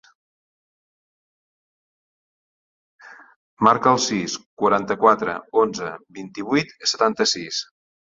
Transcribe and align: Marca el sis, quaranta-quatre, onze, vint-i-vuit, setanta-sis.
Marca 3.69 3.93
el 3.93 4.03
sis, 4.09 4.41
quaranta-quatre, 4.65 5.39
onze, 5.65 5.95
vint-i-vuit, 6.21 6.77
setanta-sis. 6.95 7.67